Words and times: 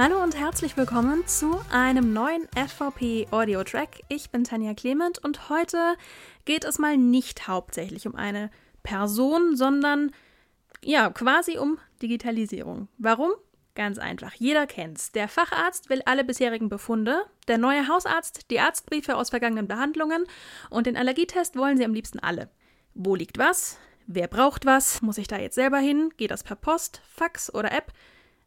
Hallo 0.00 0.22
und 0.22 0.38
herzlich 0.38 0.76
willkommen 0.76 1.26
zu 1.26 1.60
einem 1.72 2.12
neuen 2.12 2.46
FVP 2.54 3.26
Audio 3.32 3.64
Track. 3.64 4.02
Ich 4.08 4.30
bin 4.30 4.44
Tanja 4.44 4.72
Clement 4.72 5.18
und 5.24 5.48
heute 5.48 5.96
geht 6.44 6.64
es 6.64 6.78
mal 6.78 6.96
nicht 6.96 7.48
hauptsächlich 7.48 8.06
um 8.06 8.14
eine 8.14 8.52
Person, 8.84 9.56
sondern 9.56 10.12
ja, 10.84 11.10
quasi 11.10 11.58
um 11.58 11.78
Digitalisierung. 12.00 12.86
Warum? 12.96 13.32
Ganz 13.74 13.98
einfach. 13.98 14.34
Jeder 14.34 14.68
kennt's. 14.68 15.10
Der 15.10 15.26
Facharzt 15.26 15.90
will 15.90 16.02
alle 16.06 16.22
bisherigen 16.22 16.68
Befunde, 16.68 17.24
der 17.48 17.58
neue 17.58 17.88
Hausarzt 17.88 18.52
die 18.52 18.60
Arztbriefe 18.60 19.16
aus 19.16 19.30
vergangenen 19.30 19.66
Behandlungen 19.66 20.26
und 20.70 20.86
den 20.86 20.96
Allergietest 20.96 21.56
wollen 21.56 21.76
sie 21.76 21.84
am 21.84 21.92
liebsten 21.92 22.20
alle. 22.20 22.50
Wo 22.94 23.16
liegt 23.16 23.36
was? 23.36 23.78
Wer 24.06 24.28
braucht 24.28 24.64
was? 24.64 25.02
Muss 25.02 25.18
ich 25.18 25.26
da 25.26 25.38
jetzt 25.38 25.56
selber 25.56 25.78
hin? 25.78 26.10
Geht 26.16 26.30
das 26.30 26.44
per 26.44 26.54
Post, 26.54 27.02
Fax 27.12 27.52
oder 27.52 27.72
App? 27.72 27.92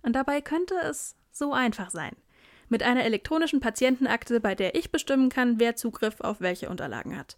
Und 0.02 0.14
dabei 0.14 0.40
könnte 0.40 0.76
es 0.76 1.18
so 1.32 1.54
einfach 1.54 1.90
sein. 1.90 2.16
Mit 2.70 2.84
einer 2.84 3.04
elektronischen 3.04 3.60
Patientenakte, 3.60 4.40
bei 4.40 4.56
der 4.56 4.76
ich 4.76 4.92
bestimmen 4.92 5.30
kann, 5.30 5.60
wer 5.60 5.76
Zugriff 5.76 6.22
auf 6.22 6.40
welche 6.40 6.70
Unterlagen 6.70 7.18
hat. 7.18 7.38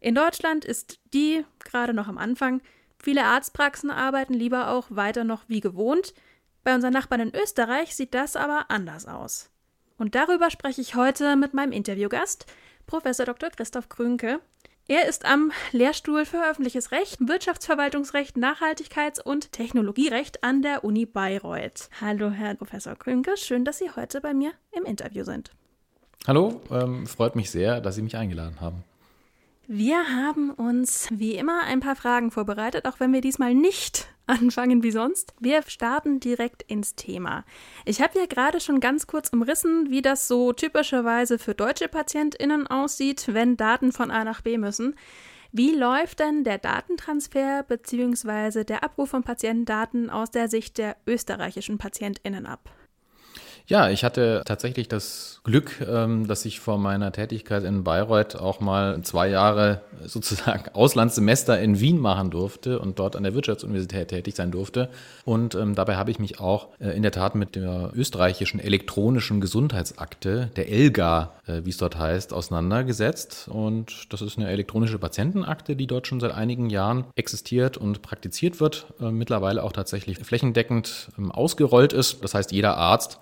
In 0.00 0.14
Deutschland 0.14 0.64
ist 0.64 0.98
die 1.12 1.44
gerade 1.60 1.94
noch 1.94 2.08
am 2.08 2.18
Anfang. 2.18 2.60
Viele 2.98 3.24
Arztpraxen 3.24 3.90
arbeiten 3.90 4.34
lieber 4.34 4.70
auch 4.70 4.86
weiter 4.90 5.24
noch 5.24 5.44
wie 5.48 5.60
gewohnt. 5.60 6.14
Bei 6.64 6.74
unseren 6.74 6.92
Nachbarn 6.92 7.20
in 7.20 7.34
Österreich 7.34 7.94
sieht 7.94 8.14
das 8.14 8.36
aber 8.36 8.66
anders 8.68 9.06
aus. 9.06 9.50
Und 9.98 10.14
darüber 10.14 10.50
spreche 10.50 10.80
ich 10.80 10.94
heute 10.94 11.36
mit 11.36 11.54
meinem 11.54 11.72
Interviewgast, 11.72 12.46
Professor 12.86 13.26
Dr. 13.26 13.50
Christoph 13.50 13.88
Krünke. 13.88 14.40
Er 14.88 15.08
ist 15.08 15.24
am 15.24 15.52
Lehrstuhl 15.70 16.24
für 16.24 16.44
öffentliches 16.44 16.90
Recht, 16.90 17.16
Wirtschaftsverwaltungsrecht, 17.20 18.36
Nachhaltigkeits- 18.36 19.22
und 19.22 19.52
Technologierecht 19.52 20.42
an 20.42 20.60
der 20.60 20.82
Uni 20.82 21.06
Bayreuth. 21.06 21.88
Hallo, 22.00 22.30
Herr 22.30 22.56
Professor 22.56 22.96
Krünke, 22.96 23.36
schön, 23.36 23.64
dass 23.64 23.78
Sie 23.78 23.90
heute 23.94 24.20
bei 24.20 24.34
mir 24.34 24.50
im 24.72 24.84
Interview 24.84 25.22
sind. 25.22 25.52
Hallo, 26.26 26.60
ähm, 26.72 27.06
freut 27.06 27.36
mich 27.36 27.52
sehr, 27.52 27.80
dass 27.80 27.94
Sie 27.94 28.02
mich 28.02 28.16
eingeladen 28.16 28.60
haben. 28.60 28.82
Wir 29.74 30.06
haben 30.06 30.50
uns 30.50 31.08
wie 31.10 31.34
immer 31.34 31.62
ein 31.62 31.80
paar 31.80 31.96
Fragen 31.96 32.30
vorbereitet, 32.30 32.84
auch 32.84 33.00
wenn 33.00 33.10
wir 33.14 33.22
diesmal 33.22 33.54
nicht 33.54 34.06
anfangen 34.26 34.82
wie 34.82 34.90
sonst. 34.90 35.32
Wir 35.40 35.62
starten 35.62 36.20
direkt 36.20 36.62
ins 36.64 36.94
Thema. 36.94 37.46
Ich 37.86 38.02
habe 38.02 38.18
ja 38.18 38.26
gerade 38.26 38.60
schon 38.60 38.80
ganz 38.80 39.06
kurz 39.06 39.30
umrissen, 39.30 39.88
wie 39.88 40.02
das 40.02 40.28
so 40.28 40.52
typischerweise 40.52 41.38
für 41.38 41.54
deutsche 41.54 41.88
Patientinnen 41.88 42.66
aussieht, 42.66 43.28
wenn 43.28 43.56
Daten 43.56 43.92
von 43.92 44.10
A 44.10 44.24
nach 44.24 44.42
B 44.42 44.58
müssen. 44.58 44.94
Wie 45.52 45.74
läuft 45.74 46.18
denn 46.18 46.44
der 46.44 46.58
Datentransfer 46.58 47.62
bzw. 47.62 48.64
der 48.64 48.84
Abruf 48.84 49.08
von 49.08 49.22
Patientendaten 49.22 50.10
aus 50.10 50.30
der 50.30 50.50
Sicht 50.50 50.76
der 50.76 50.98
österreichischen 51.06 51.78
Patientinnen 51.78 52.44
ab? 52.44 52.68
Ja, 53.66 53.88
ich 53.90 54.04
hatte 54.04 54.42
tatsächlich 54.44 54.88
das 54.88 55.40
Glück, 55.44 55.80
ähm, 55.88 56.26
dass 56.26 56.44
ich 56.44 56.60
vor 56.60 56.78
meiner 56.78 57.12
Tätigkeit 57.12 57.64
in 57.64 57.84
Bayreuth 57.84 58.36
auch 58.36 58.60
mal 58.60 59.02
zwei 59.02 59.28
Jahre 59.28 59.80
sozusagen 60.06 60.64
Auslandssemester 60.72 61.60
in 61.60 61.80
Wien 61.80 61.98
machen 61.98 62.30
durfte 62.30 62.78
und 62.78 62.98
dort 62.98 63.16
an 63.16 63.22
der 63.22 63.34
Wirtschaftsuniversität 63.34 64.08
tätig 64.08 64.34
sein 64.34 64.50
durfte. 64.50 64.88
Und 65.24 65.54
ähm, 65.54 65.74
dabei 65.74 65.96
habe 65.96 66.10
ich 66.10 66.18
mich 66.18 66.40
auch 66.40 66.68
äh, 66.80 66.90
in 66.90 67.02
der 67.02 67.12
Tat 67.12 67.34
mit 67.34 67.54
der 67.54 67.92
österreichischen 67.94 68.60
elektronischen 68.60 69.40
Gesundheitsakte, 69.40 70.50
der 70.56 70.68
ELGA, 70.70 71.32
äh, 71.46 71.62
wie 71.64 71.70
es 71.70 71.76
dort 71.76 71.98
heißt, 71.98 72.32
auseinandergesetzt. 72.32 73.48
Und 73.48 74.12
das 74.12 74.22
ist 74.22 74.38
eine 74.38 74.48
elektronische 74.48 74.98
Patientenakte, 74.98 75.76
die 75.76 75.86
dort 75.86 76.06
schon 76.06 76.20
seit 76.20 76.32
einigen 76.32 76.68
Jahren 76.68 77.04
existiert 77.14 77.76
und 77.76 78.02
praktiziert 78.02 78.60
wird, 78.60 78.86
äh, 79.00 79.10
mittlerweile 79.10 79.62
auch 79.62 79.72
tatsächlich 79.72 80.18
flächendeckend 80.18 81.08
ähm, 81.16 81.30
ausgerollt 81.30 81.92
ist. 81.92 82.22
Das 82.24 82.34
heißt, 82.34 82.52
jeder 82.52 82.76
Arzt 82.76 83.18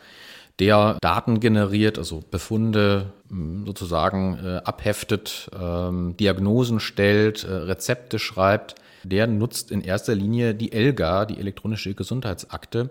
der 0.61 0.98
Daten 1.00 1.41
generiert, 1.41 1.98
also 1.98 2.22
Befunde 2.30 3.12
hm, 3.28 3.64
sozusagen 3.66 4.39
äh, 4.44 4.61
abheftet, 4.64 5.51
ähm, 5.58 6.17
Diagnosen 6.18 6.80
stellt, 6.80 7.45
äh, 7.45 7.52
Rezepte 7.52 8.18
schreibt, 8.18 8.74
der 9.02 9.27
nutzt 9.27 9.70
in 9.70 9.80
erster 9.80 10.14
Linie 10.14 10.55
die 10.55 10.73
ELGA, 10.73 11.24
die 11.24 11.39
elektronische 11.39 11.95
Gesundheitsakte 11.95 12.90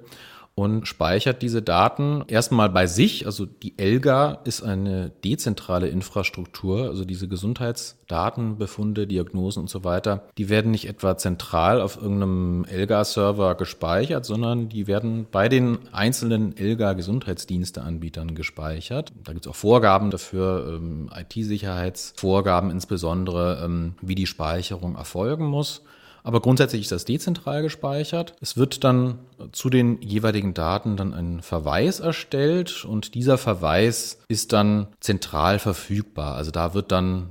und 0.59 0.89
speichert 0.89 1.41
diese 1.41 1.61
Daten 1.61 2.25
erstmal 2.27 2.69
bei 2.69 2.85
sich. 2.85 3.25
Also 3.25 3.45
die 3.45 3.75
ELGA 3.77 4.41
ist 4.43 4.61
eine 4.61 5.09
dezentrale 5.23 5.87
Infrastruktur, 5.87 6.89
also 6.89 7.05
diese 7.05 7.29
Gesundheitsdaten, 7.29 8.57
Befunde, 8.57 9.07
Diagnosen 9.07 9.61
und 9.61 9.69
so 9.69 9.85
weiter, 9.85 10.27
die 10.37 10.49
werden 10.49 10.71
nicht 10.71 10.89
etwa 10.89 11.15
zentral 11.15 11.79
auf 11.79 11.95
irgendeinem 11.95 12.65
ELGA-Server 12.65 13.55
gespeichert, 13.55 14.25
sondern 14.25 14.67
die 14.67 14.87
werden 14.87 15.27
bei 15.31 15.47
den 15.47 15.77
einzelnen 15.93 16.57
ELGA-Gesundheitsdiensteanbietern 16.57 18.35
gespeichert. 18.35 19.13
Da 19.23 19.31
gibt 19.31 19.45
es 19.45 19.49
auch 19.49 19.55
Vorgaben 19.55 20.11
dafür, 20.11 20.75
ähm, 20.75 21.09
IT-Sicherheitsvorgaben 21.15 22.69
insbesondere, 22.69 23.61
ähm, 23.63 23.93
wie 24.01 24.15
die 24.15 24.27
Speicherung 24.27 24.97
erfolgen 24.97 25.45
muss. 25.45 25.83
Aber 26.24 26.41
grundsätzlich 26.41 26.81
ist 26.81 26.91
das 26.91 27.06
dezentral 27.06 27.62
gespeichert. 27.62 28.35
Es 28.41 28.57
wird 28.57 28.84
dann 28.84 29.19
zu 29.52 29.69
den 29.69 30.02
jeweiligen 30.02 30.53
Daten 30.53 30.97
dann 30.97 31.13
ein 31.13 31.41
Verweis 31.41 32.00
erstellt 32.00 32.85
und 32.85 33.16
dieser 33.16 33.38
Verweis 33.38 34.19
ist 34.28 34.53
dann 34.53 34.88
zentral 35.00 35.59
verfügbar. 35.59 36.35
Also 36.35 36.52
da 36.52 36.74
wird 36.74 36.91
dann 36.91 37.30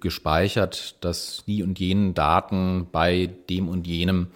gespeichert, 0.00 1.02
dass 1.02 1.44
die 1.46 1.62
und 1.62 1.78
jenen 1.78 2.14
Daten 2.14 2.88
bei 2.92 3.30
dem 3.48 3.68
und 3.68 3.86
jenem 3.86 4.28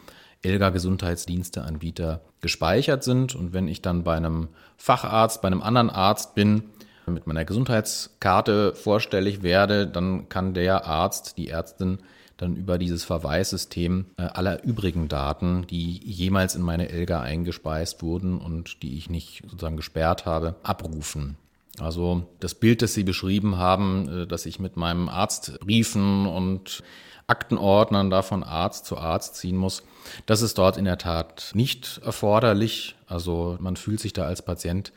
Elga 0.42 0.70
Gesundheitsdiensteanbieter 0.70 2.20
gespeichert 2.40 3.04
sind. 3.04 3.34
Und 3.34 3.52
wenn 3.52 3.68
ich 3.68 3.82
dann 3.82 4.04
bei 4.04 4.16
einem 4.16 4.48
Facharzt, 4.76 5.42
bei 5.42 5.48
einem 5.48 5.62
anderen 5.62 5.90
Arzt 5.90 6.34
bin, 6.34 6.64
mit 7.06 7.26
meiner 7.26 7.44
Gesundheitskarte 7.44 8.74
vorstellig 8.74 9.42
werde, 9.42 9.86
dann 9.86 10.28
kann 10.28 10.54
der 10.54 10.86
Arzt, 10.86 11.36
die 11.36 11.48
Ärztin 11.48 11.98
dann 12.36 12.56
über 12.56 12.78
dieses 12.78 13.04
Verweissystem 13.04 14.06
äh, 14.16 14.22
aller 14.22 14.64
übrigen 14.64 15.08
Daten, 15.08 15.66
die 15.68 16.00
jemals 16.04 16.54
in 16.54 16.62
meine 16.62 16.88
Elga 16.88 17.20
eingespeist 17.20 18.02
wurden 18.02 18.38
und 18.38 18.82
die 18.82 18.96
ich 18.96 19.10
nicht 19.10 19.42
sozusagen 19.44 19.76
gesperrt 19.76 20.26
habe, 20.26 20.56
abrufen. 20.62 21.36
Also 21.78 22.26
das 22.40 22.54
Bild, 22.54 22.82
das 22.82 22.94
Sie 22.94 23.04
beschrieben 23.04 23.56
haben, 23.56 24.22
äh, 24.22 24.26
dass 24.26 24.46
ich 24.46 24.58
mit 24.58 24.76
meinem 24.76 25.08
Arztbriefen 25.08 26.26
und 26.26 26.82
Aktenordnern 27.26 28.10
da 28.10 28.22
von 28.22 28.42
Arzt 28.42 28.84
zu 28.84 28.98
Arzt 28.98 29.36
ziehen 29.36 29.56
muss, 29.56 29.82
das 30.26 30.42
ist 30.42 30.58
dort 30.58 30.76
in 30.76 30.84
der 30.84 30.98
Tat 30.98 31.52
nicht 31.54 32.00
erforderlich. 32.04 32.96
Also 33.06 33.56
man 33.60 33.76
fühlt 33.76 34.00
sich 34.00 34.12
da 34.12 34.24
als 34.24 34.42
Patient 34.42 34.92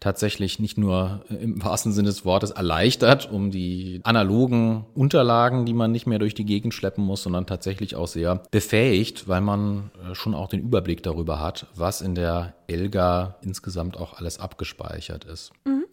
tatsächlich 0.00 0.58
nicht 0.58 0.78
nur 0.78 1.24
im 1.28 1.62
wahrsten 1.62 1.92
Sinne 1.92 2.08
des 2.08 2.24
Wortes 2.24 2.50
erleichtert, 2.50 3.30
um 3.30 3.50
die 3.50 4.00
analogen 4.04 4.86
Unterlagen, 4.94 5.66
die 5.66 5.72
man 5.72 5.90
nicht 5.90 6.06
mehr 6.06 6.18
durch 6.18 6.34
die 6.34 6.44
Gegend 6.44 6.74
schleppen 6.74 7.04
muss, 7.04 7.22
sondern 7.22 7.46
tatsächlich 7.46 7.96
auch 7.96 8.08
sehr 8.08 8.42
befähigt, 8.50 9.28
weil 9.28 9.40
man 9.40 9.90
äh, 10.10 10.14
schon 10.14 10.34
auch 10.34 10.48
den 10.48 10.60
Überblick 10.60 11.02
darüber 11.02 11.40
hat, 11.40 11.66
was 11.74 12.00
in 12.00 12.14
der 12.14 12.54
Elga 12.66 13.36
insgesamt 13.42 13.96
auch 13.96 14.14
alles 14.14 14.38
abgespeichert 14.38 15.24
ist. 15.24 15.52
Mhm. 15.64 15.84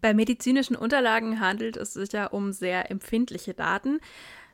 Bei 0.00 0.14
medizinischen 0.14 0.76
Unterlagen 0.76 1.40
handelt 1.40 1.76
es 1.76 1.94
sich 1.94 2.12
ja 2.12 2.26
um 2.26 2.52
sehr 2.52 2.90
empfindliche 2.90 3.54
Daten. 3.54 4.00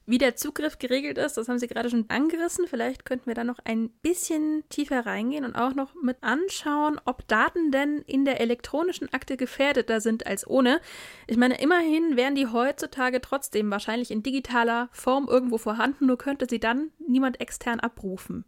Wie 0.05 0.19
der 0.19 0.35
Zugriff 0.35 0.79
geregelt 0.79 1.17
ist, 1.17 1.37
das 1.37 1.49
haben 1.49 1.61
Sie 1.61 1.69
gerade 1.69 1.89
schon 1.89 2.07
angerissen. 2.09 2.67
Vielleicht 2.67 3.05
könnten 3.05 3.27
wir 3.27 3.35
da 3.35 3.45
noch 3.45 3.61
ein 3.65 3.89
bisschen 4.03 4.65
tiefer 4.69 5.07
reingehen 5.07 5.45
und 5.45 5.55
auch 5.55 5.75
noch 5.75 5.95
mit 5.95 6.17
anschauen, 6.23 7.01
ob 7.05 7.27
Daten 7.29 7.71
denn 7.71 7.99
in 7.99 8.25
der 8.25 8.41
elektronischen 8.41 9.13
Akte 9.13 9.37
gefährdeter 9.37 10.01
sind 10.01 10.27
als 10.27 10.47
ohne. 10.47 10.81
Ich 11.29 11.37
meine, 11.37 11.61
immerhin 11.61 12.17
wären 12.17 12.35
die 12.35 12.49
heutzutage 12.49 13.21
trotzdem 13.21 13.71
wahrscheinlich 13.71 14.11
in 14.11 14.25
digitaler 14.25 14.89
Form 14.93 15.29
irgendwo 15.29 15.59
vorhanden, 15.59 16.07
nur 16.07 16.19
könnte 16.19 16.47
sie 16.51 16.61
dann 16.61 16.91
niemand 17.07 17.41
extern 17.41 17.79
abrufen. 17.79 18.45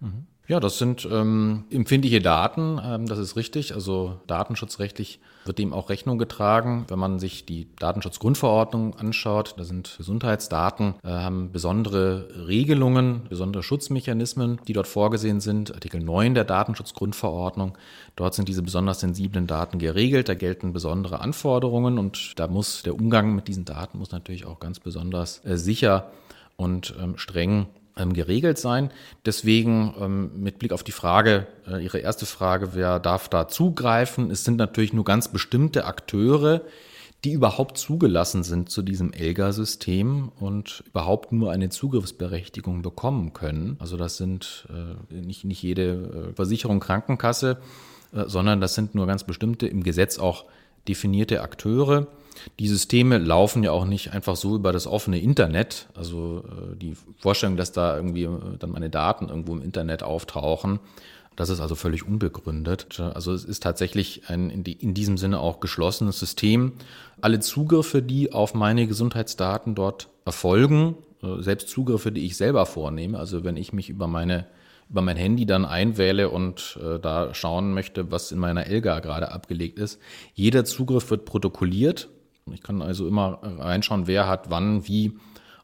Mhm. 0.00 0.26
Ja, 0.48 0.60
das 0.60 0.78
sind 0.78 1.08
ähm, 1.10 1.64
empfindliche 1.70 2.20
Daten, 2.20 2.80
ähm, 2.82 3.06
das 3.06 3.18
ist 3.18 3.34
richtig. 3.34 3.74
Also 3.74 4.20
datenschutzrechtlich 4.28 5.18
wird 5.44 5.58
dem 5.58 5.72
auch 5.72 5.90
Rechnung 5.90 6.18
getragen. 6.18 6.84
Wenn 6.86 7.00
man 7.00 7.18
sich 7.18 7.46
die 7.46 7.66
Datenschutzgrundverordnung 7.80 8.94
anschaut, 8.94 9.54
da 9.56 9.64
sind 9.64 9.94
Gesundheitsdaten, 9.96 10.94
äh, 11.02 11.08
haben 11.08 11.50
besondere 11.50 12.46
Regelungen, 12.46 13.22
besondere 13.28 13.64
Schutzmechanismen, 13.64 14.60
die 14.68 14.72
dort 14.72 14.86
vorgesehen 14.86 15.40
sind. 15.40 15.74
Artikel 15.74 16.00
9 16.00 16.34
der 16.34 16.44
Datenschutzgrundverordnung. 16.44 17.76
Dort 18.14 18.34
sind 18.34 18.48
diese 18.48 18.62
besonders 18.62 19.00
sensiblen 19.00 19.48
Daten 19.48 19.80
geregelt. 19.80 20.28
Da 20.28 20.34
gelten 20.34 20.72
besondere 20.72 21.20
Anforderungen 21.20 21.98
und 21.98 22.38
da 22.38 22.46
muss 22.46 22.84
der 22.84 22.94
Umgang 22.94 23.34
mit 23.34 23.48
diesen 23.48 23.64
Daten 23.64 23.98
muss 23.98 24.12
natürlich 24.12 24.46
auch 24.46 24.60
ganz 24.60 24.78
besonders 24.78 25.44
äh, 25.44 25.56
sicher 25.56 26.12
und 26.56 26.94
ähm, 27.00 27.18
streng 27.18 27.66
geregelt 27.96 28.58
sein. 28.58 28.90
Deswegen 29.24 29.94
ähm, 29.98 30.30
mit 30.36 30.58
Blick 30.58 30.72
auf 30.72 30.82
die 30.82 30.92
Frage, 30.92 31.46
äh, 31.66 31.82
Ihre 31.82 31.98
erste 31.98 32.26
Frage, 32.26 32.74
wer 32.74 33.00
darf 33.00 33.28
da 33.28 33.48
zugreifen? 33.48 34.30
Es 34.30 34.44
sind 34.44 34.56
natürlich 34.56 34.92
nur 34.92 35.04
ganz 35.04 35.28
bestimmte 35.28 35.86
Akteure, 35.86 36.60
die 37.24 37.32
überhaupt 37.32 37.78
zugelassen 37.78 38.42
sind 38.42 38.68
zu 38.68 38.82
diesem 38.82 39.12
ELGA-System 39.14 40.30
und 40.38 40.84
überhaupt 40.86 41.32
nur 41.32 41.50
eine 41.52 41.70
Zugriffsberechtigung 41.70 42.82
bekommen 42.82 43.32
können. 43.32 43.76
Also 43.78 43.96
das 43.96 44.18
sind 44.18 44.68
äh, 44.70 45.14
nicht, 45.14 45.44
nicht 45.44 45.62
jede 45.62 46.28
äh, 46.30 46.34
Versicherung, 46.34 46.80
Krankenkasse, 46.80 47.58
sondern 48.12 48.60
das 48.60 48.74
sind 48.74 48.94
nur 48.94 49.06
ganz 49.06 49.24
bestimmte 49.24 49.66
im 49.66 49.82
Gesetz 49.82 50.18
auch 50.18 50.44
definierte 50.88 51.42
Akteure. 51.42 52.06
Die 52.58 52.68
Systeme 52.68 53.18
laufen 53.18 53.62
ja 53.62 53.72
auch 53.72 53.84
nicht 53.84 54.12
einfach 54.12 54.36
so 54.36 54.56
über 54.56 54.72
das 54.72 54.86
offene 54.86 55.20
Internet. 55.20 55.88
Also 55.94 56.44
äh, 56.46 56.76
die 56.76 56.96
Vorstellung, 57.18 57.56
dass 57.56 57.72
da 57.72 57.96
irgendwie 57.96 58.24
äh, 58.24 58.56
dann 58.58 58.70
meine 58.70 58.90
Daten 58.90 59.28
irgendwo 59.28 59.54
im 59.54 59.62
Internet 59.62 60.02
auftauchen, 60.02 60.80
das 61.36 61.50
ist 61.50 61.60
also 61.60 61.74
völlig 61.74 62.06
unbegründet. 62.06 62.98
Also 62.98 63.32
es 63.32 63.44
ist 63.44 63.62
tatsächlich 63.62 64.22
ein 64.28 64.48
in, 64.48 64.64
die, 64.64 64.72
in 64.72 64.94
diesem 64.94 65.18
Sinne 65.18 65.40
auch 65.40 65.60
geschlossenes 65.60 66.18
System. 66.18 66.72
Alle 67.20 67.40
Zugriffe, 67.40 68.02
die 68.02 68.32
auf 68.32 68.54
meine 68.54 68.86
Gesundheitsdaten 68.86 69.74
dort 69.74 70.08
erfolgen, 70.24 70.96
äh, 71.22 71.42
selbst 71.42 71.68
Zugriffe, 71.68 72.10
die 72.10 72.24
ich 72.24 72.36
selber 72.36 72.64
vornehme, 72.64 73.18
also 73.18 73.44
wenn 73.44 73.56
ich 73.56 73.72
mich 73.72 73.90
über 73.90 74.06
meine 74.06 74.46
über 74.88 75.02
mein 75.02 75.16
Handy 75.16 75.46
dann 75.46 75.64
einwähle 75.64 76.30
und 76.30 76.78
äh, 76.80 76.98
da 77.00 77.34
schauen 77.34 77.74
möchte, 77.74 78.10
was 78.12 78.30
in 78.30 78.38
meiner 78.38 78.66
Elga 78.66 79.00
gerade 79.00 79.32
abgelegt 79.32 79.78
ist. 79.78 80.00
Jeder 80.34 80.64
Zugriff 80.64 81.10
wird 81.10 81.24
protokolliert. 81.24 82.08
Ich 82.52 82.62
kann 82.62 82.82
also 82.82 83.08
immer 83.08 83.40
reinschauen, 83.42 84.06
wer 84.06 84.28
hat 84.28 84.50
wann, 84.50 84.86
wie, 84.86 85.18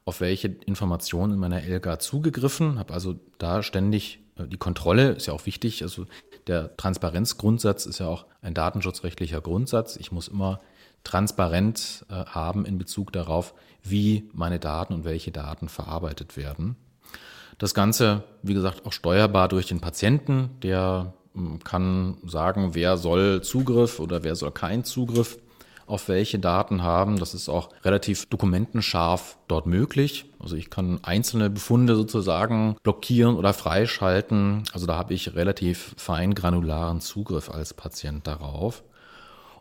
auf 0.04 0.20
welche 0.20 0.48
Informationen 0.48 1.34
in 1.34 1.38
meiner 1.38 1.62
Elga 1.62 1.98
zugegriffen, 1.98 2.78
habe 2.78 2.92
also 2.92 3.14
da 3.38 3.62
ständig 3.62 4.20
äh, 4.36 4.46
die 4.46 4.56
Kontrolle, 4.56 5.10
ist 5.10 5.26
ja 5.26 5.32
auch 5.32 5.46
wichtig. 5.46 5.82
Also 5.82 6.06
der 6.46 6.76
Transparenzgrundsatz 6.76 7.86
ist 7.86 8.00
ja 8.00 8.08
auch 8.08 8.26
ein 8.40 8.54
datenschutzrechtlicher 8.54 9.40
Grundsatz. 9.40 9.96
Ich 9.96 10.10
muss 10.10 10.28
immer 10.28 10.60
transparent 11.04 12.04
äh, 12.08 12.14
haben 12.26 12.64
in 12.64 12.78
Bezug 12.78 13.12
darauf, 13.12 13.54
wie 13.82 14.28
meine 14.32 14.58
Daten 14.58 14.94
und 14.94 15.04
welche 15.04 15.32
Daten 15.32 15.68
verarbeitet 15.68 16.36
werden. 16.36 16.76
Das 17.58 17.74
Ganze, 17.74 18.24
wie 18.42 18.54
gesagt, 18.54 18.86
auch 18.86 18.92
steuerbar 18.92 19.48
durch 19.48 19.66
den 19.66 19.80
Patienten, 19.80 20.50
der 20.62 21.14
hm, 21.34 21.62
kann 21.62 22.18
sagen, 22.24 22.74
wer 22.74 22.96
soll 22.96 23.42
Zugriff 23.42 24.00
oder 24.00 24.24
wer 24.24 24.34
soll 24.34 24.50
keinen 24.50 24.84
Zugriff 24.84 25.38
auf 25.92 26.08
welche 26.08 26.38
Daten 26.38 26.82
haben. 26.82 27.18
Das 27.18 27.34
ist 27.34 27.48
auch 27.48 27.68
relativ 27.84 28.26
dokumentenscharf 28.26 29.36
dort 29.46 29.66
möglich. 29.66 30.24
Also 30.38 30.56
ich 30.56 30.70
kann 30.70 31.00
einzelne 31.02 31.50
Befunde 31.50 31.94
sozusagen 31.94 32.76
blockieren 32.82 33.36
oder 33.36 33.52
freischalten. 33.52 34.64
Also 34.72 34.86
da 34.86 34.96
habe 34.96 35.14
ich 35.14 35.34
relativ 35.34 35.94
fein 35.98 36.34
granularen 36.34 37.00
Zugriff 37.00 37.50
als 37.50 37.74
Patient 37.74 38.26
darauf. 38.26 38.82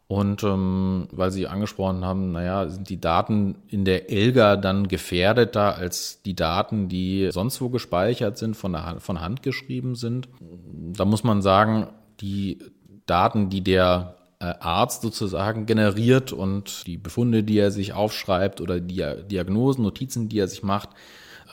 Und 0.07 0.43
ähm, 0.43 1.07
weil 1.11 1.31
Sie 1.31 1.47
angesprochen 1.47 2.03
haben, 2.03 2.33
naja, 2.33 2.67
sind 2.67 2.89
die 2.89 2.99
Daten 2.99 3.55
in 3.67 3.85
der 3.85 4.11
ELGA 4.11 4.57
dann 4.57 4.89
gefährdeter 4.89 5.75
als 5.77 6.21
die 6.21 6.35
Daten, 6.35 6.89
die 6.89 7.29
sonst 7.31 7.61
wo 7.61 7.69
gespeichert 7.69 8.37
sind, 8.37 8.57
von, 8.57 8.73
der, 8.73 8.97
von 8.99 9.21
Hand 9.21 9.41
geschrieben 9.41 9.95
sind? 9.95 10.27
Da 10.97 11.05
muss 11.05 11.23
man 11.23 11.41
sagen, 11.41 11.87
die 12.19 12.59
Daten, 13.05 13.49
die 13.49 13.63
der 13.63 14.15
Arzt 14.43 15.01
sozusagen 15.01 15.65
generiert 15.65 16.33
und 16.33 16.85
die 16.87 16.97
Befunde, 16.97 17.43
die 17.43 17.59
er 17.59 17.71
sich 17.71 17.93
aufschreibt 17.93 18.61
oder 18.61 18.79
die 18.79 19.03
Diagnosen, 19.29 19.83
Notizen, 19.83 20.29
die 20.29 20.39
er 20.39 20.47
sich 20.47 20.63
macht, 20.63 20.89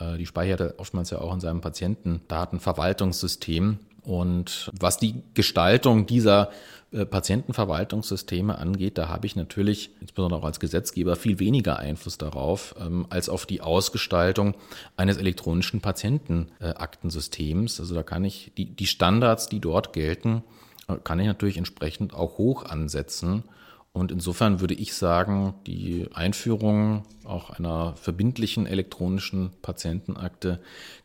äh, 0.00 0.16
die 0.16 0.24
speichert 0.26 0.60
er 0.60 0.74
oftmals 0.78 1.10
ja 1.10 1.20
auch 1.20 1.34
in 1.34 1.40
seinem 1.40 1.60
Patientendatenverwaltungssystem. 1.60 3.80
Und 4.02 4.70
was 4.78 4.96
die 4.96 5.22
Gestaltung 5.34 6.06
dieser 6.06 6.50
äh, 6.92 7.04
Patientenverwaltungssysteme 7.04 8.56
angeht, 8.56 8.96
da 8.96 9.08
habe 9.08 9.26
ich 9.26 9.34
natürlich, 9.36 9.90
insbesondere 10.00 10.40
auch 10.40 10.46
als 10.46 10.60
Gesetzgeber, 10.60 11.16
viel 11.16 11.38
weniger 11.38 11.78
Einfluss 11.78 12.16
darauf 12.16 12.74
ähm, 12.80 13.06
als 13.10 13.28
auf 13.28 13.44
die 13.44 13.60
Ausgestaltung 13.60 14.54
eines 14.96 15.18
elektronischen 15.18 15.82
Patientenaktensystems. 15.82 17.80
also 17.80 17.94
da 17.94 18.02
kann 18.02 18.24
ich 18.24 18.52
die, 18.56 18.74
die 18.74 18.86
Standards, 18.86 19.50
die 19.50 19.60
dort 19.60 19.92
gelten, 19.92 20.38
äh, 20.38 20.42
kann 20.96 21.20
ich 21.20 21.26
natürlich 21.26 21.58
entsprechend 21.58 22.14
auch 22.14 22.38
hoch 22.38 22.64
ansetzen. 22.64 23.44
Und 23.92 24.10
insofern 24.12 24.60
würde 24.60 24.74
ich 24.74 24.94
sagen, 24.94 25.54
die 25.66 26.08
Einführung 26.12 27.02
auch 27.24 27.50
einer 27.50 27.96
verbindlichen 27.96 28.66
elektronischen 28.66 29.50
Patientenakte 29.60 30.60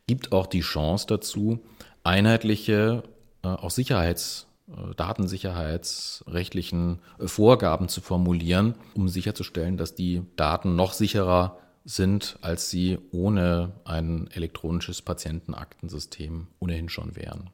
gibt 0.08 0.32
auch 0.32 0.48
die 0.48 0.62
Chance 0.62 1.08
dazu, 1.08 1.60
einheitliche, 2.04 3.04
äh, 3.44 3.48
auch 3.48 3.72
Sicherheits- 3.72 4.48
äh, 4.70 4.94
datensicherheitsrechtlichen 4.96 7.00
äh, 7.20 7.28
Vorgaben 7.28 7.90
zu 7.90 8.02
formulieren, 8.02 8.76
um 8.94 9.10
sicherzustellen, 9.10 9.78
dass 9.78 9.96
die 9.96 10.22
Daten 10.36 10.76
noch 10.76 10.94
sicherer 10.94 11.58
sind, 11.86 12.38
als 12.42 12.70
sie 12.70 13.00
ohne 13.12 13.72
ein 13.84 14.30
elektronisches 14.32 15.02
Patientenaktensystem 15.02 16.48
ohnehin 16.60 16.90
schon 16.90 17.16
wären 17.16 17.50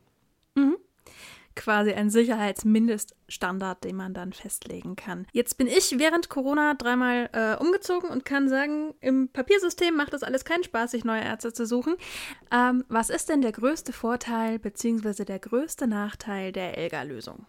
quasi 1.60 1.92
ein 1.92 2.10
Sicherheitsmindeststandard, 2.10 3.84
den 3.84 3.98
man 3.98 4.14
dann 4.14 4.32
festlegen 4.32 4.96
kann. 4.96 5.28
Jetzt 5.34 5.58
bin 5.58 5.68
ich 5.68 6.00
während 6.00 6.30
Corona 6.30 6.74
dreimal 6.74 7.30
äh, 7.34 7.56
umgezogen 7.62 8.10
und 8.10 8.24
kann 8.24 8.48
sagen, 8.48 8.94
im 9.02 9.28
Papiersystem 9.28 9.96
macht 9.96 10.14
es 10.14 10.24
alles 10.24 10.46
keinen 10.46 10.64
Spaß, 10.64 10.92
sich 10.92 11.04
neue 11.04 11.22
Ärzte 11.22 11.52
zu 11.52 11.66
suchen. 11.66 11.96
Ähm, 12.52 12.86
was 12.88 13.10
ist 13.10 13.28
denn 13.28 13.42
der 13.42 13.52
größte 13.52 13.92
Vorteil 13.92 14.58
bzw. 14.58 15.26
der 15.26 15.40
größte 15.40 15.86
Nachteil 15.86 16.54
der 16.54 16.78
Elga-Lösung? 16.78 17.46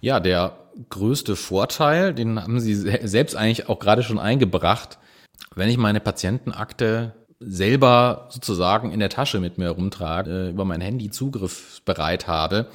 Ja, 0.00 0.18
der 0.18 0.56
größte 0.88 1.36
Vorteil, 1.36 2.14
den 2.14 2.42
haben 2.42 2.60
Sie 2.60 2.74
selbst 2.74 3.36
eigentlich 3.36 3.68
auch 3.68 3.78
gerade 3.78 4.02
schon 4.02 4.18
eingebracht. 4.18 4.98
Wenn 5.54 5.68
ich 5.68 5.76
meine 5.76 6.00
Patientenakte 6.00 7.14
selber 7.40 8.28
sozusagen 8.30 8.92
in 8.92 9.00
der 9.00 9.08
Tasche 9.08 9.40
mit 9.40 9.58
mir 9.58 9.64
herumtrage, 9.64 10.30
äh, 10.30 10.50
über 10.50 10.64
mein 10.64 10.80
Handy 10.80 11.10
zugriffsbereit 11.10 12.28
habe, 12.28 12.66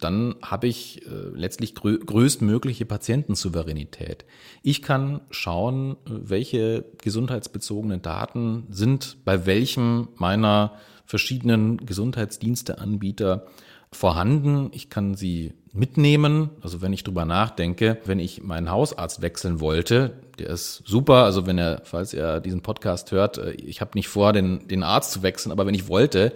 dann 0.00 0.36
habe 0.42 0.68
ich 0.68 1.06
äh, 1.06 1.10
letztlich 1.34 1.74
grö 1.74 1.98
größtmögliche 1.98 2.84
Patientensouveränität. 2.84 4.24
Ich 4.62 4.82
kann 4.82 5.20
schauen, 5.30 5.96
welche 6.04 6.84
gesundheitsbezogenen 7.02 8.02
Daten 8.02 8.66
sind 8.70 9.24
bei 9.24 9.46
welchem 9.46 10.08
meiner 10.16 10.74
verschiedenen 11.06 11.78
Gesundheitsdiensteanbieter 11.78 13.46
vorhanden. 13.92 14.70
Ich 14.72 14.90
kann 14.90 15.14
sie 15.14 15.54
mitnehmen. 15.72 16.50
Also 16.60 16.82
wenn 16.82 16.92
ich 16.92 17.04
drüber 17.04 17.24
nachdenke, 17.24 17.98
wenn 18.04 18.20
ich 18.20 18.42
meinen 18.42 18.70
Hausarzt 18.70 19.22
wechseln 19.22 19.60
wollte, 19.60 20.20
der 20.40 20.50
ist 20.50 20.82
super. 20.86 21.24
Also 21.24 21.46
wenn 21.46 21.58
er, 21.58 21.82
falls 21.84 22.14
er 22.14 22.40
diesen 22.40 22.62
Podcast 22.62 23.12
hört, 23.12 23.38
äh, 23.38 23.52
ich 23.52 23.80
habe 23.80 23.92
nicht 23.94 24.08
vor, 24.08 24.32
den, 24.32 24.66
den 24.68 24.82
Arzt 24.82 25.12
zu 25.12 25.22
wechseln, 25.22 25.52
aber 25.52 25.66
wenn 25.66 25.74
ich 25.74 25.88
wollte, 25.88 26.32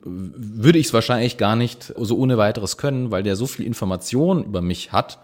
würde 0.00 0.78
ich 0.78 0.86
es 0.86 0.94
wahrscheinlich 0.94 1.38
gar 1.38 1.56
nicht 1.56 1.92
so 1.96 2.16
ohne 2.16 2.38
weiteres 2.38 2.76
können, 2.76 3.10
weil 3.10 3.22
der 3.22 3.36
so 3.36 3.46
viel 3.46 3.66
Information 3.66 4.44
über 4.44 4.62
mich 4.62 4.92
hat 4.92 5.18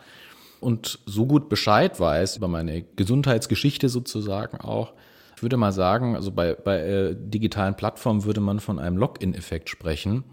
und 0.61 0.99
so 1.07 1.27
gut 1.27 1.49
Bescheid 1.49 2.01
weiß 2.01 2.37
über 2.37 2.49
meine 2.49 2.83
Gesundheitsgeschichte 2.83 3.89
sozusagen 3.89 4.61
auch. 4.61 4.93
Ich 5.37 5.43
würde 5.43 5.57
mal 5.57 5.73
sagen, 5.73 6.17
also 6.17 6.33
bei, 6.33 6.55
bei 6.55 6.81
äh, 6.81 7.17
digitalen 7.17 7.77
Plattformen 7.77 8.25
würde 8.25 8.41
man 8.41 8.61
von 8.61 8.79
einem 8.79 8.97
Login-Effekt 8.97 9.69
sprechen. 9.69 10.25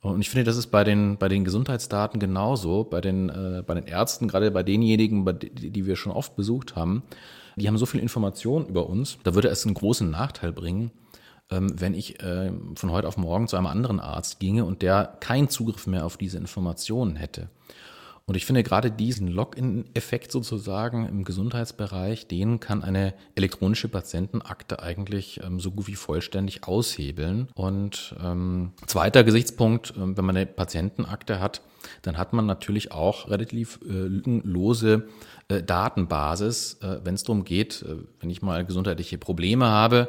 Und 0.00 0.20
ich 0.20 0.30
finde, 0.30 0.44
das 0.44 0.56
ist 0.56 0.68
bei 0.68 0.84
den, 0.84 1.16
bei 1.16 1.28
den 1.28 1.44
Gesundheitsdaten 1.44 2.20
genauso, 2.20 2.84
bei 2.84 3.00
den, 3.00 3.28
äh, 3.30 3.62
bei 3.66 3.74
den 3.74 3.86
Ärzten, 3.86 4.28
gerade 4.28 4.50
bei 4.50 4.62
denjenigen, 4.62 5.24
bei 5.24 5.32
die, 5.32 5.70
die 5.70 5.86
wir 5.86 5.96
schon 5.96 6.12
oft 6.12 6.36
besucht 6.36 6.76
haben, 6.76 7.02
die 7.58 7.68
haben 7.68 7.78
so 7.78 7.86
viel 7.86 8.00
Information 8.00 8.66
über 8.66 8.88
uns, 8.88 9.18
da 9.24 9.34
würde 9.34 9.48
es 9.48 9.64
einen 9.64 9.74
großen 9.74 10.10
Nachteil 10.10 10.52
bringen, 10.52 10.90
ähm, 11.50 11.72
wenn 11.78 11.94
ich 11.94 12.22
äh, 12.22 12.52
von 12.74 12.90
heute 12.90 13.08
auf 13.08 13.16
morgen 13.16 13.48
zu 13.48 13.56
einem 13.56 13.66
anderen 13.66 14.00
Arzt 14.00 14.40
ginge 14.40 14.64
und 14.64 14.82
der 14.82 15.16
keinen 15.20 15.48
Zugriff 15.48 15.86
mehr 15.86 16.04
auf 16.04 16.16
diese 16.16 16.38
Informationen 16.38 17.16
hätte. 17.16 17.48
Und 18.28 18.34
ich 18.34 18.44
finde 18.44 18.62
gerade 18.62 18.90
diesen 18.90 19.28
Login-Effekt 19.28 20.32
sozusagen 20.32 21.08
im 21.08 21.24
Gesundheitsbereich, 21.24 22.26
den 22.26 22.60
kann 22.60 22.84
eine 22.84 23.14
elektronische 23.34 23.88
Patientenakte 23.88 24.82
eigentlich 24.82 25.40
ähm, 25.42 25.60
so 25.60 25.70
gut 25.70 25.86
wie 25.86 25.94
vollständig 25.94 26.68
aushebeln. 26.68 27.48
Und 27.54 28.14
ähm, 28.22 28.72
zweiter 28.86 29.24
Gesichtspunkt, 29.24 29.92
äh, 29.92 30.14
wenn 30.14 30.26
man 30.26 30.36
eine 30.36 30.44
Patientenakte 30.44 31.40
hat, 31.40 31.62
dann 32.02 32.18
hat 32.18 32.34
man 32.34 32.44
natürlich 32.44 32.92
auch 32.92 33.30
relativ 33.30 33.80
äh, 33.88 33.92
lückenlose 33.92 35.08
äh, 35.48 35.62
Datenbasis, 35.62 36.80
äh, 36.82 36.98
wenn 37.04 37.14
es 37.14 37.24
darum 37.24 37.44
geht, 37.44 37.80
äh, 37.80 37.96
wenn 38.20 38.28
ich 38.28 38.42
mal 38.42 38.62
gesundheitliche 38.66 39.16
Probleme 39.16 39.68
habe, 39.68 40.08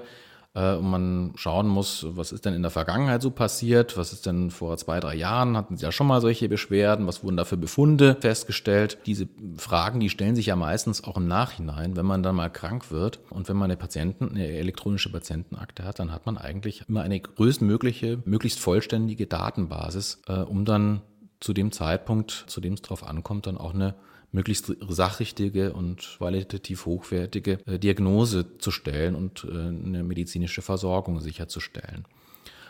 und 0.75 0.89
man 0.89 1.31
schauen 1.35 1.67
muss, 1.67 2.05
was 2.09 2.31
ist 2.31 2.45
denn 2.45 2.53
in 2.53 2.61
der 2.61 2.71
Vergangenheit 2.71 3.21
so 3.21 3.31
passiert, 3.31 3.97
was 3.97 4.13
ist 4.13 4.25
denn 4.25 4.51
vor 4.51 4.77
zwei, 4.77 4.99
drei 4.99 5.15
Jahren, 5.15 5.55
hatten 5.55 5.77
Sie 5.77 5.83
ja 5.83 5.91
schon 5.91 6.07
mal 6.07 6.21
solche 6.21 6.49
Beschwerden, 6.49 7.07
was 7.07 7.23
wurden 7.23 7.37
da 7.37 7.45
für 7.45 7.57
Befunde 7.57 8.17
festgestellt. 8.19 8.97
Diese 9.05 9.27
Fragen, 9.57 9.99
die 9.99 10.09
stellen 10.09 10.35
sich 10.35 10.47
ja 10.47 10.55
meistens 10.55 11.03
auch 11.03 11.17
im 11.17 11.27
Nachhinein, 11.27 11.95
wenn 11.95 12.05
man 12.05 12.23
dann 12.23 12.35
mal 12.35 12.49
krank 12.49 12.91
wird. 12.91 13.19
Und 13.29 13.47
wenn 13.47 13.57
man 13.57 13.69
eine 13.69 13.77
Patienten, 13.77 14.29
eine 14.29 14.47
elektronische 14.47 15.11
Patientenakte 15.11 15.83
hat, 15.83 15.99
dann 15.99 16.11
hat 16.11 16.25
man 16.25 16.37
eigentlich 16.37 16.83
immer 16.87 17.01
eine 17.01 17.19
größtmögliche, 17.19 18.21
möglichst 18.25 18.59
vollständige 18.59 19.27
Datenbasis, 19.27 20.21
äh, 20.27 20.33
um 20.33 20.65
dann 20.65 21.01
zu 21.39 21.53
dem 21.53 21.71
Zeitpunkt, 21.71 22.45
zu 22.47 22.59
dem 22.59 22.73
es 22.73 22.81
drauf 22.81 23.05
ankommt, 23.05 23.47
dann 23.47 23.57
auch 23.57 23.73
eine 23.73 23.95
möglichst 24.31 24.71
sachrichtige 24.87 25.73
und 25.73 26.01
qualitativ 26.17 26.85
hochwertige 26.85 27.59
äh, 27.65 27.79
Diagnose 27.79 28.57
zu 28.57 28.71
stellen 28.71 29.15
und 29.15 29.45
äh, 29.45 29.51
eine 29.51 30.03
medizinische 30.03 30.61
Versorgung 30.61 31.19
sicherzustellen. 31.19 32.05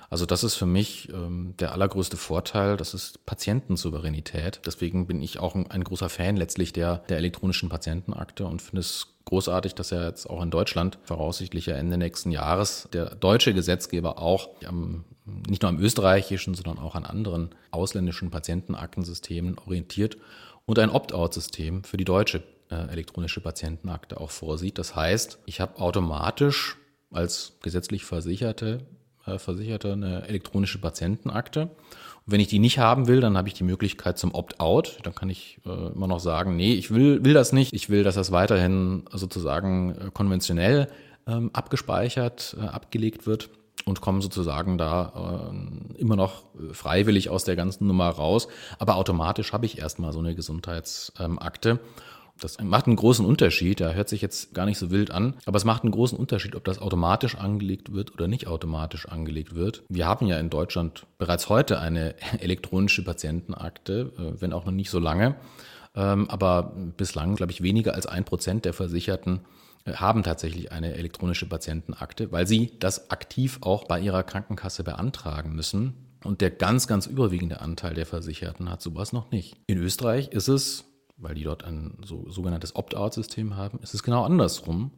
Also 0.10 0.26
das 0.26 0.44
ist 0.44 0.56
für 0.56 0.66
mich 0.66 1.10
ähm, 1.14 1.54
der 1.60 1.72
allergrößte 1.72 2.18
Vorteil, 2.18 2.78
das 2.78 2.94
ist 2.96 3.26
Patientensouveränität. 3.26 4.62
Deswegen 4.66 5.06
bin 5.06 5.22
ich 5.22 5.38
auch 5.40 5.54
ein, 5.54 5.70
ein 5.70 5.84
großer 5.84 6.10
Fan 6.10 6.36
letztlich 6.36 6.74
der, 6.74 6.98
der 7.10 7.18
elektronischen 7.18 7.70
Patientenakte 7.70 8.46
und 8.46 8.62
finde 8.62 8.80
es 8.80 9.08
großartig, 9.26 9.76
dass 9.76 9.92
ja 9.92 10.04
jetzt 10.08 10.28
auch 10.28 10.42
in 10.42 10.50
Deutschland 10.50 10.98
voraussichtlich 11.04 11.68
Ende 11.68 11.98
nächsten 11.98 12.32
Jahres 12.32 12.90
der 12.92 13.14
deutsche 13.14 13.54
Gesetzgeber 13.54 14.20
auch 14.20 14.50
am, 14.66 15.06
nicht 15.48 15.62
nur 15.62 15.70
am 15.70 15.80
österreichischen, 15.80 16.56
sondern 16.56 16.80
auch 16.80 16.96
an 16.96 17.06
anderen 17.06 17.50
ausländischen 17.70 18.32
Patientenaktensystemen 18.32 19.60
orientiert 19.60 20.18
und 20.70 20.78
ein 20.78 20.92
Opt-out-System 20.92 21.84
für 21.84 21.98
die 21.98 22.06
deutsche 22.06 22.44
äh, 22.70 22.76
elektronische 22.92 23.42
Patientenakte 23.42 24.22
auch 24.22 24.30
vorsieht. 24.30 24.78
Das 24.78 24.96
heißt, 24.96 25.40
ich 25.48 25.60
habe 25.62 25.80
automatisch 25.80 26.78
als 27.10 27.54
gesetzlich 27.64 28.06
Versicherte 28.06 28.86
äh, 29.26 29.40
Versicherte 29.40 29.94
eine 29.94 30.28
elektronische 30.28 30.78
Patientenakte. 30.78 31.64
Und 31.64 31.72
wenn 32.28 32.40
ich 32.40 32.50
die 32.50 32.60
nicht 32.60 32.78
haben 32.78 33.08
will, 33.08 33.20
dann 33.20 33.36
habe 33.36 33.48
ich 33.48 33.56
die 33.56 33.64
Möglichkeit 33.64 34.20
zum 34.20 34.32
Opt-out. 34.36 35.00
Dann 35.02 35.16
kann 35.16 35.32
ich 35.32 35.60
äh, 35.66 35.88
immer 35.88 36.06
noch 36.06 36.20
sagen, 36.20 36.56
nee, 36.56 36.74
ich 36.74 36.92
will, 36.92 37.26
will 37.26 37.34
das 37.34 37.52
nicht. 37.52 37.74
Ich 37.74 37.90
will, 37.90 38.04
dass 38.04 38.14
das 38.14 38.32
weiterhin 38.32 39.06
sozusagen 39.12 39.96
äh, 39.96 40.12
konventionell 40.14 40.88
ähm, 41.26 41.50
abgespeichert, 41.52 42.56
äh, 42.60 42.66
abgelegt 42.68 43.26
wird 43.26 43.50
und 43.90 44.02
komme 44.02 44.22
sozusagen 44.22 44.78
da 44.78 45.52
äh, 45.52 46.00
immer 46.00 46.16
noch 46.16 46.44
freiwillig 46.72 47.30
aus 47.30 47.44
der 47.44 47.56
ganzen 47.56 47.88
Nummer 47.88 48.10
raus. 48.10 48.48
Aber 48.78 48.96
automatisch 48.96 49.52
habe 49.52 49.66
ich 49.66 49.80
erstmal 49.80 50.14
so 50.14 50.20
eine 50.20 50.36
Gesundheitsakte. 50.36 51.70
Ähm, 51.70 51.80
das 52.40 52.62
macht 52.62 52.88
einen 52.88 52.96
großen 52.96 53.26
Unterschied. 53.26 53.82
Der 53.82 53.96
hört 53.96 54.08
sich 54.08 54.22
jetzt 54.22 54.54
gar 54.54 54.66
nicht 54.66 54.78
so 54.78 54.92
wild 54.92 55.12
an, 55.12 55.34
aber 55.46 55.58
es 55.58 55.66
macht 55.66 55.84
einen 55.84 55.92
großen 55.92 56.18
Unterschied, 56.18 56.56
ob 56.56 56.64
das 56.64 56.80
automatisch 56.80 57.36
angelegt 57.36 57.92
wird 57.92 58.14
oder 58.14 58.28
nicht 58.28 58.48
automatisch 58.48 59.08
angelegt 59.10 59.56
wird. 59.56 59.84
Wir 59.90 60.06
haben 60.06 60.28
ja 60.28 60.40
in 60.40 60.50
Deutschland 60.50 61.06
bereits 61.18 61.50
heute 61.50 61.80
eine 61.80 62.16
elektronische 62.40 63.04
Patientenakte, 63.04 64.14
äh, 64.18 64.42
wenn 64.42 64.54
auch 64.54 64.66
noch 64.66 64.72
nicht 64.72 64.92
so 64.92 65.00
lange. 65.00 65.36
Ähm, 65.96 66.30
aber 66.30 66.74
bislang, 66.96 67.36
glaube 67.36 67.52
ich, 67.52 67.64
weniger 67.64 67.96
als 67.96 68.06
ein 68.06 68.24
Prozent 68.24 68.64
der 68.64 68.74
Versicherten 68.74 69.38
äh, 69.38 69.69
haben 69.86 70.24
tatsächlich 70.24 70.72
eine 70.72 70.94
elektronische 70.96 71.48
Patientenakte, 71.48 72.32
weil 72.32 72.48
sie 72.48 72.78
das 72.80 73.10
aktiv 73.12 73.60
auch 73.62 73.86
bei 73.86 74.00
ihrer 74.00 74.24
Krankenkasse 74.24 74.84
beantragen 74.84 75.54
müssen. 75.54 75.94
Und 76.24 76.42
der 76.42 76.52
ganz, 76.52 76.88
ganz 76.88 77.06
überwiegende 77.06 77.62
Anteil 77.62 77.94
der 77.94 78.06
Versicherten 78.06 78.70
hat 78.70 78.82
sowas 78.82 79.14
noch 79.14 79.32
nicht. 79.32 79.56
In 79.68 79.78
Österreich 79.78 80.30
ist 80.30 80.50
es 80.50 80.86
weil 81.20 81.36
die 81.36 81.44
dort 81.44 81.64
ein 81.64 81.98
so, 82.04 82.30
sogenanntes 82.30 82.76
Opt-out-System 82.76 83.56
haben, 83.56 83.80
ist 83.82 83.94
es 83.94 84.04
genau 84.04 84.24
andersrum. 84.24 84.92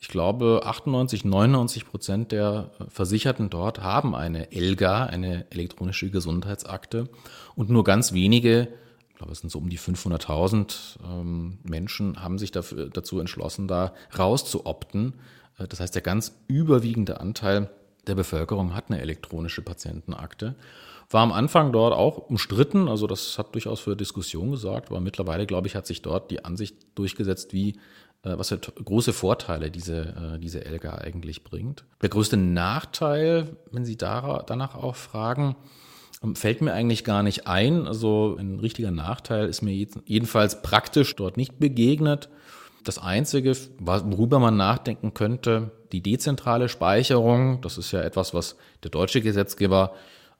Ich 0.00 0.08
glaube, 0.08 0.62
98, 0.64 1.24
99 1.24 1.84
Prozent 1.84 2.32
der 2.32 2.70
Versicherten 2.88 3.50
dort 3.50 3.82
haben 3.82 4.14
eine 4.14 4.52
ELGA, 4.52 5.04
eine 5.04 5.50
elektronische 5.50 6.10
Gesundheitsakte. 6.10 7.08
Und 7.56 7.68
nur 7.68 7.84
ganz 7.84 8.12
wenige, 8.12 8.68
ich 9.18 9.20
glaube, 9.20 9.32
es 9.32 9.40
sind 9.40 9.50
so 9.50 9.58
um 9.58 9.68
die 9.68 9.80
500.000 9.80 11.00
ähm, 11.04 11.58
Menschen, 11.64 12.22
haben 12.22 12.38
sich 12.38 12.52
dafür, 12.52 12.88
dazu 12.88 13.18
entschlossen, 13.18 13.66
da 13.66 13.92
rauszuopten. 14.16 15.14
Äh, 15.58 15.66
das 15.66 15.80
heißt, 15.80 15.92
der 15.92 16.02
ganz 16.02 16.38
überwiegende 16.46 17.18
Anteil 17.18 17.68
der 18.06 18.14
Bevölkerung 18.14 18.76
hat 18.76 18.84
eine 18.90 19.00
elektronische 19.00 19.60
Patientenakte. 19.60 20.54
War 21.10 21.22
am 21.22 21.32
Anfang 21.32 21.72
dort 21.72 21.94
auch 21.94 22.28
umstritten, 22.28 22.86
also 22.86 23.08
das 23.08 23.38
hat 23.38 23.56
durchaus 23.56 23.80
für 23.80 23.96
Diskussion 23.96 24.52
gesorgt, 24.52 24.88
aber 24.90 25.00
mittlerweile, 25.00 25.46
glaube 25.46 25.66
ich, 25.66 25.74
hat 25.74 25.88
sich 25.88 26.00
dort 26.00 26.30
die 26.30 26.44
Ansicht 26.44 26.76
durchgesetzt, 26.94 27.52
wie 27.52 27.70
äh, 28.22 28.38
was 28.38 28.50
für 28.50 28.58
große 28.58 29.12
Vorteile 29.12 29.72
diese, 29.72 30.36
äh, 30.36 30.38
diese 30.38 30.64
Elga 30.64 30.92
eigentlich 30.94 31.42
bringt. 31.42 31.82
Der 32.02 32.08
größte 32.08 32.36
Nachteil, 32.36 33.56
wenn 33.72 33.84
Sie 33.84 33.96
danach 33.96 34.76
auch 34.76 34.94
fragen, 34.94 35.56
fällt 36.34 36.62
mir 36.62 36.72
eigentlich 36.72 37.04
gar 37.04 37.22
nicht 37.22 37.46
ein. 37.46 37.86
Also 37.86 38.36
ein 38.38 38.58
richtiger 38.58 38.90
Nachteil 38.90 39.48
ist 39.48 39.62
mir 39.62 39.72
jedenfalls 40.04 40.62
praktisch 40.62 41.14
dort 41.16 41.36
nicht 41.36 41.58
begegnet. 41.58 42.28
Das 42.84 42.98
Einzige, 42.98 43.56
worüber 43.78 44.38
man 44.38 44.56
nachdenken 44.56 45.14
könnte, 45.14 45.70
die 45.92 46.02
dezentrale 46.02 46.68
Speicherung, 46.68 47.60
das 47.60 47.78
ist 47.78 47.92
ja 47.92 48.00
etwas, 48.00 48.34
was 48.34 48.56
der 48.82 48.90
deutsche 48.90 49.20
Gesetzgeber 49.20 49.94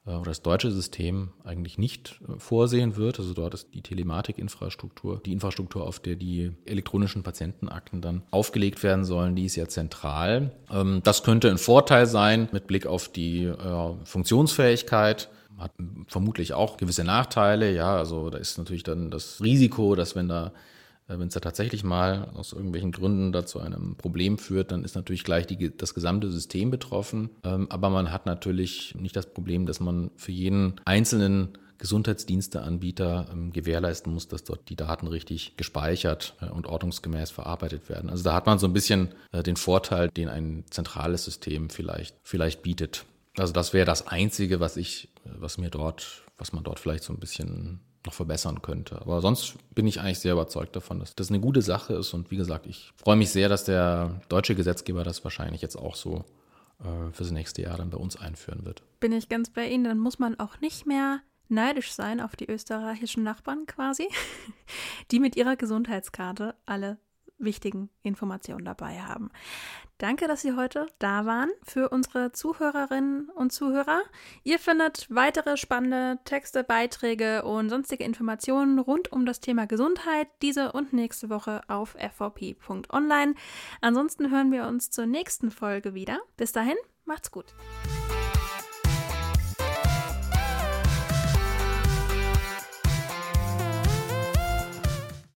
äh, 0.05 0.11
oder 0.11 0.31
das 0.31 0.41
deutsche 0.41 0.71
System 0.71 1.29
eigentlich 1.43 1.77
nicht 1.77 2.19
äh, 2.27 2.39
vorsehen 2.39 2.95
wird. 2.95 3.19
Also 3.19 3.33
dort 3.33 3.53
ist 3.53 3.73
die 3.73 3.81
Telematikinfrastruktur, 3.81 5.21
die 5.25 5.33
Infrastruktur, 5.33 5.85
auf 5.85 5.99
der 5.99 6.15
die 6.15 6.51
elektronischen 6.65 7.23
Patientenakten 7.23 8.01
dann 8.01 8.23
aufgelegt 8.31 8.83
werden 8.83 9.05
sollen, 9.05 9.35
die 9.35 9.45
ist 9.45 9.55
ja 9.55 9.67
zentral. 9.67 10.51
Ähm, 10.71 11.01
das 11.03 11.23
könnte 11.23 11.49
ein 11.49 11.57
Vorteil 11.57 12.05
sein 12.05 12.49
mit 12.51 12.67
Blick 12.67 12.85
auf 12.85 13.09
die 13.09 13.45
äh, 13.45 13.93
Funktionsfähigkeit 14.03 15.29
hat 15.59 15.71
vermutlich 16.07 16.53
auch 16.53 16.77
gewisse 16.77 17.03
Nachteile. 17.03 17.73
Ja, 17.73 17.97
also 17.97 18.29
da 18.29 18.37
ist 18.37 18.57
natürlich 18.57 18.83
dann 18.83 19.11
das 19.11 19.41
Risiko, 19.41 19.95
dass 19.95 20.15
wenn 20.15 20.27
da 20.27 20.53
äh, 21.09 21.19
wenn 21.19 21.27
es 21.27 21.33
da 21.33 21.39
tatsächlich 21.39 21.83
mal 21.83 22.29
aus 22.35 22.53
irgendwelchen 22.53 22.91
Gründen 22.91 23.31
dazu 23.31 23.59
einem 23.59 23.95
Problem 23.97 24.37
führt, 24.37 24.71
dann 24.71 24.83
ist 24.83 24.95
natürlich 24.95 25.23
gleich 25.23 25.47
die, 25.47 25.75
das 25.75 25.93
gesamte 25.93 26.31
System 26.31 26.71
betroffen. 26.71 27.29
Ähm, 27.43 27.67
aber 27.69 27.89
man 27.89 28.11
hat 28.11 28.25
natürlich 28.25 28.95
nicht 28.95 29.15
das 29.15 29.25
Problem, 29.25 29.65
dass 29.65 29.79
man 29.79 30.11
für 30.15 30.31
jeden 30.31 30.75
einzelnen 30.85 31.57
Gesundheitsdiensteanbieter 31.79 33.27
ähm, 33.31 33.51
gewährleisten 33.51 34.13
muss, 34.13 34.27
dass 34.27 34.43
dort 34.43 34.69
die 34.69 34.75
Daten 34.75 35.07
richtig 35.07 35.55
gespeichert 35.57 36.35
äh, 36.41 36.49
und 36.49 36.67
ordnungsgemäß 36.67 37.31
verarbeitet 37.31 37.89
werden. 37.89 38.09
Also 38.09 38.23
da 38.23 38.33
hat 38.33 38.45
man 38.45 38.59
so 38.59 38.67
ein 38.67 38.73
bisschen 38.73 39.09
äh, 39.31 39.43
den 39.43 39.55
Vorteil, 39.55 40.09
den 40.09 40.29
ein 40.29 40.65
zentrales 40.69 41.23
System 41.25 41.69
vielleicht, 41.69 42.15
vielleicht 42.21 42.61
bietet. 42.61 43.05
Also 43.37 43.53
das 43.53 43.73
wäre 43.73 43.85
das 43.85 44.07
Einzige, 44.07 44.59
was 44.59 44.77
ich, 44.77 45.09
was 45.23 45.57
mir 45.57 45.69
dort, 45.69 46.23
was 46.37 46.53
man 46.53 46.63
dort 46.63 46.79
vielleicht 46.79 47.03
so 47.03 47.13
ein 47.13 47.19
bisschen 47.19 47.81
noch 48.05 48.13
verbessern 48.13 48.61
könnte. 48.61 49.01
Aber 49.01 49.21
sonst 49.21 49.55
bin 49.75 49.87
ich 49.87 49.99
eigentlich 49.99 50.19
sehr 50.19 50.33
überzeugt 50.33 50.75
davon, 50.75 50.99
dass 50.99 51.15
das 51.15 51.29
eine 51.29 51.39
gute 51.39 51.61
Sache 51.61 51.95
ist. 51.95 52.13
Und 52.13 52.31
wie 52.31 52.37
gesagt, 52.37 52.65
ich 52.65 52.91
freue 52.95 53.17
mich 53.17 53.29
sehr, 53.29 53.49
dass 53.49 53.65
der 53.65 54.21
deutsche 54.29 54.55
Gesetzgeber 54.55 55.03
das 55.03 55.23
wahrscheinlich 55.23 55.61
jetzt 55.61 55.75
auch 55.75 55.95
so 55.95 56.25
äh, 56.79 57.11
fürs 57.11 57.31
nächste 57.31 57.61
Jahr 57.61 57.77
dann 57.77 57.89
bei 57.89 57.97
uns 57.97 58.15
einführen 58.15 58.65
wird. 58.65 58.83
Bin 58.99 59.11
ich 59.11 59.29
ganz 59.29 59.49
bei 59.49 59.67
Ihnen. 59.67 59.83
Dann 59.83 59.99
muss 59.99 60.19
man 60.19 60.39
auch 60.39 60.59
nicht 60.61 60.85
mehr 60.85 61.21
neidisch 61.49 61.91
sein 61.91 62.21
auf 62.21 62.35
die 62.35 62.49
österreichischen 62.49 63.23
Nachbarn 63.23 63.65
quasi, 63.65 64.07
die 65.11 65.19
mit 65.19 65.35
ihrer 65.35 65.55
Gesundheitskarte 65.55 66.55
alle 66.65 66.99
wichtigen 67.39 67.89
Informationen 68.03 68.65
dabei 68.65 69.01
haben. 69.01 69.29
Danke, 69.97 70.27
dass 70.27 70.41
Sie 70.41 70.55
heute 70.55 70.87
da 70.99 71.25
waren 71.25 71.49
für 71.63 71.89
unsere 71.89 72.31
Zuhörerinnen 72.31 73.29
und 73.29 73.51
Zuhörer. 73.51 74.01
Ihr 74.43 74.59
findet 74.59 75.07
weitere 75.09 75.57
spannende 75.57 76.19
Texte, 76.23 76.63
Beiträge 76.63 77.43
und 77.43 77.69
sonstige 77.69 78.05
Informationen 78.05 78.79
rund 78.79 79.11
um 79.11 79.25
das 79.25 79.41
Thema 79.41 79.67
Gesundheit 79.67 80.27
diese 80.41 80.71
und 80.71 80.93
nächste 80.93 81.29
Woche 81.29 81.61
auf 81.67 81.97
fvp.online. 81.99 83.35
Ansonsten 83.81 84.31
hören 84.31 84.51
wir 84.51 84.67
uns 84.67 84.89
zur 84.89 85.05
nächsten 85.05 85.51
Folge 85.51 85.93
wieder. 85.93 86.19
Bis 86.37 86.53
dahin, 86.53 86.77
macht's 87.05 87.31
gut. 87.31 87.53